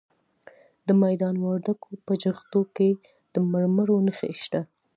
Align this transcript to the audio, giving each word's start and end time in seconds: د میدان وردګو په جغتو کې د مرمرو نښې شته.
د 0.87 0.89
میدان 1.03 1.35
وردګو 1.45 1.91
په 2.05 2.13
جغتو 2.23 2.61
کې 2.75 2.89
د 3.33 3.35
مرمرو 3.51 3.97
نښې 4.05 4.31
شته. 4.43 4.61